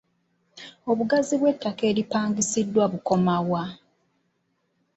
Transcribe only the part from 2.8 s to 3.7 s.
bukoma wa?.